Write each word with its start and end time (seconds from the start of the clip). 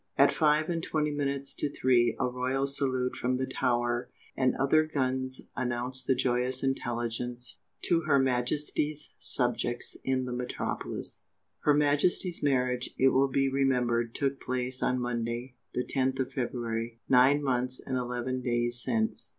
At 0.17 0.33
five 0.33 0.67
and 0.67 0.81
twenty 0.81 1.11
minutes 1.11 1.53
to 1.53 1.69
three 1.71 2.15
a 2.19 2.25
royal 2.25 2.65
salute 2.65 3.11
from 3.21 3.37
the 3.37 3.45
Tower 3.45 4.09
and 4.35 4.55
other 4.55 4.83
guns 4.83 5.41
announced 5.55 6.07
the 6.07 6.15
joyous 6.15 6.63
intelligence 6.63 7.59
to 7.83 8.01
her 8.07 8.17
Majesty's 8.17 9.13
subjects 9.19 9.95
in 10.03 10.25
the 10.25 10.33
metropolis. 10.33 11.21
Her 11.59 11.75
Majesty's 11.75 12.41
marriage, 12.41 12.95
it 12.97 13.09
will 13.09 13.27
be 13.29 13.47
remembered, 13.47 14.15
took 14.15 14.41
place 14.41 14.81
on 14.81 14.99
Monday, 14.99 15.53
the 15.75 15.83
10th 15.83 16.19
of 16.19 16.31
February, 16.33 16.99
nine 17.07 17.43
months 17.43 17.79
and 17.79 17.95
eleven 17.95 18.41
days 18.41 18.81
since. 18.83 19.29